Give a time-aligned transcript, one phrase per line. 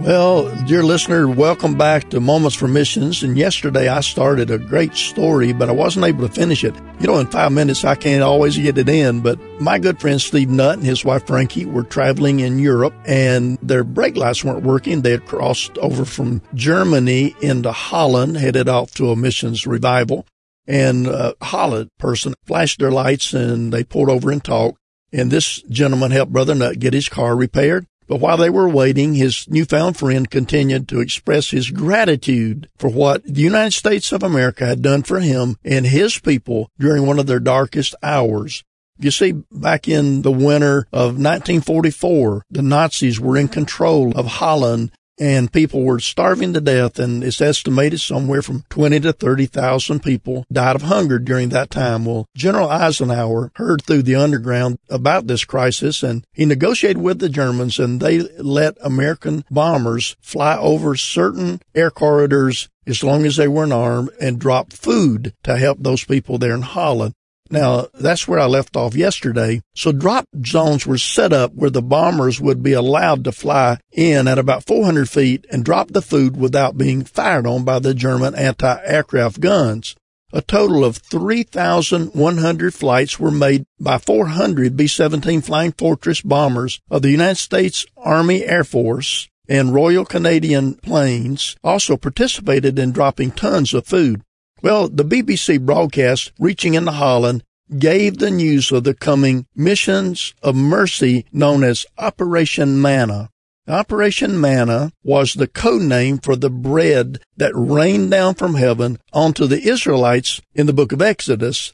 [0.00, 3.22] Well, dear listener, welcome back to Moments for Missions.
[3.22, 6.74] And yesterday I started a great story, but I wasn't able to finish it.
[6.98, 10.18] You know, in five minutes I can't always get it in, but my good friend
[10.18, 14.64] Steve Nutt and his wife Frankie were traveling in Europe and their brake lights weren't
[14.64, 15.02] working.
[15.02, 20.26] They had crossed over from Germany into Holland, headed off to a missions revival.
[20.66, 24.78] And a Holland person flashed their lights and they pulled over and talked.
[25.12, 27.86] And this gentleman helped Brother Nutt get his car repaired.
[28.10, 33.22] But while they were waiting, his newfound friend continued to express his gratitude for what
[33.22, 37.28] the United States of America had done for him and his people during one of
[37.28, 38.64] their darkest hours.
[38.98, 44.90] You see, back in the winter of 1944, the Nazis were in control of Holland
[45.20, 46.98] and people were starving to death.
[46.98, 52.06] And it's estimated somewhere from 20 to 30,000 people died of hunger during that time.
[52.06, 57.28] Well, General Eisenhower heard through the underground about this crisis and he negotiated with the
[57.28, 63.46] Germans and they let American bombers fly over certain air corridors as long as they
[63.46, 67.14] weren't armed and drop food to help those people there in Holland.
[67.50, 69.62] Now, that's where I left off yesterday.
[69.74, 74.28] So drop zones were set up where the bombers would be allowed to fly in
[74.28, 78.36] at about 400 feet and drop the food without being fired on by the German
[78.36, 79.96] anti-aircraft guns.
[80.32, 87.10] A total of 3,100 flights were made by 400 B-17 Flying Fortress bombers of the
[87.10, 93.88] United States Army Air Force and Royal Canadian planes also participated in dropping tons of
[93.88, 94.22] food.
[94.62, 97.44] Well, the BBC broadcast reaching into Holland
[97.78, 103.30] gave the news of the coming missions of mercy known as Operation Manna.
[103.66, 109.46] Operation Manna was the code name for the bread that rained down from heaven onto
[109.46, 111.72] the Israelites in the book of Exodus.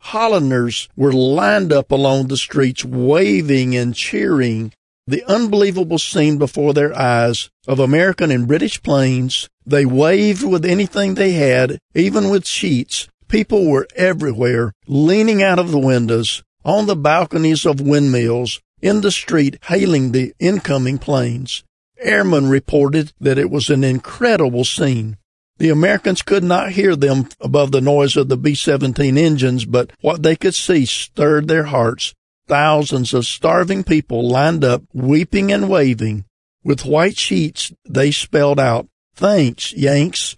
[0.00, 4.72] Hollanders were lined up along the streets waving and cheering
[5.08, 9.48] the unbelievable scene before their eyes of American and British planes.
[9.64, 13.08] They waved with anything they had, even with sheets.
[13.26, 19.10] People were everywhere, leaning out of the windows, on the balconies of windmills, in the
[19.10, 21.64] street, hailing the incoming planes.
[22.00, 25.16] Airmen reported that it was an incredible scene.
[25.56, 30.22] The Americans could not hear them above the noise of the B-17 engines, but what
[30.22, 32.14] they could see stirred their hearts
[32.48, 36.24] Thousands of starving people lined up, weeping and waving.
[36.64, 40.34] With white sheets, they spelled out, Thanks, Yanks.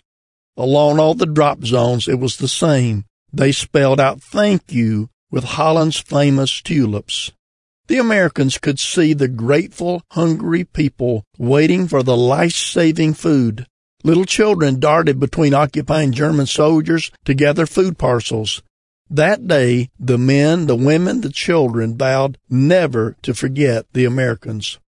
[0.57, 3.05] Along all the drop zones, it was the same.
[3.33, 7.31] They spelled out, Thank you, with Holland's famous tulips.
[7.87, 13.67] The Americans could see the grateful, hungry people waiting for the life-saving food.
[14.03, 18.63] Little children darted between occupying German soldiers to gather food parcels.
[19.11, 24.79] That day, the men, the women, the children vowed never to forget the Americans.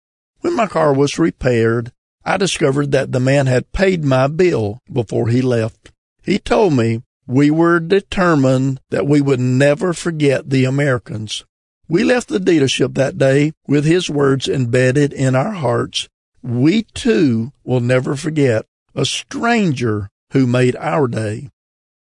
[0.43, 1.91] When my car was repaired,
[2.25, 5.91] I discovered that the man had paid my bill before he left.
[6.22, 11.44] He told me we were determined that we would never forget the Americans.
[11.89, 16.09] We left the dealership that day with his words embedded in our hearts.
[16.43, 21.49] We too will never forget a stranger who made our day.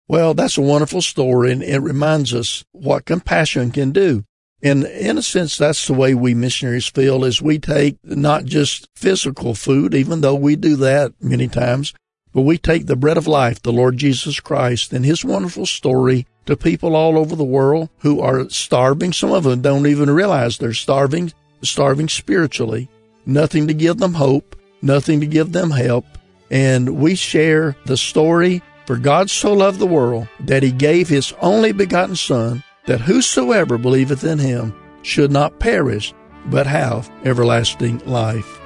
[0.08, 4.24] Well, that's a wonderful story, and it reminds us what compassion can do.
[4.62, 8.88] And in a sense, that's the way we missionaries feel is we take not just
[8.94, 11.92] physical food, even though we do that many times,
[12.32, 16.26] but we take the bread of life, the Lord Jesus Christ, and his wonderful story
[16.46, 19.12] to people all over the world who are starving.
[19.12, 22.88] Some of them don't even realize they're starving, starving spiritually.
[23.26, 26.04] Nothing to give them hope, nothing to give them help.
[26.50, 31.32] And we share the story for God so loved the world that he gave his
[31.40, 36.12] only begotten Son, that whosoever believeth in him should not perish,
[36.46, 38.60] but have everlasting life.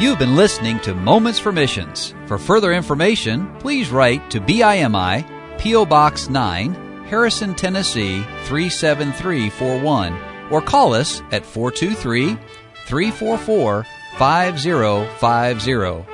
[0.00, 2.14] You've been listening to Moments for Missions.
[2.26, 5.24] For further information, please write to BIMI,
[5.58, 5.86] P.O.
[5.86, 10.18] Box 9, Harrison, Tennessee 37341,
[10.50, 12.36] or call us at 423
[12.86, 13.86] 344
[14.18, 16.13] 5050